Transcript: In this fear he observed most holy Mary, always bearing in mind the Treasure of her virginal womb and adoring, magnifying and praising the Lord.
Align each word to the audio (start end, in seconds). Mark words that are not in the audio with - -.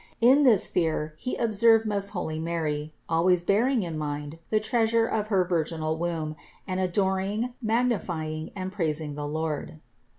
In 0.19 0.41
this 0.41 0.65
fear 0.65 1.13
he 1.19 1.35
observed 1.35 1.85
most 1.85 2.09
holy 2.09 2.39
Mary, 2.39 2.91
always 3.07 3.43
bearing 3.43 3.83
in 3.83 3.99
mind 3.99 4.39
the 4.49 4.59
Treasure 4.59 5.05
of 5.05 5.27
her 5.27 5.43
virginal 5.45 5.95
womb 5.95 6.35
and 6.65 6.79
adoring, 6.79 7.53
magnifying 7.61 8.49
and 8.55 8.71
praising 8.71 9.13
the 9.13 9.27
Lord. 9.27 9.79